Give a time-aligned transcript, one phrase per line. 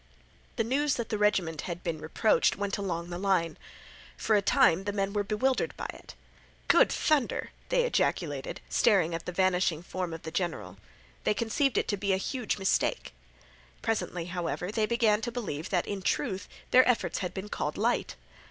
[0.55, 3.55] The news that the regiment had been reproached went along the line.
[4.17, 6.15] For a time the men were bewildered by it.
[6.67, 10.79] "Good thunder!" they ejaculated, staring at the vanishing form of the general.
[11.23, 13.13] They conceived it to be a huge mistake.
[13.83, 18.15] Presently, however, they began to believe that in truth their efforts had been called light.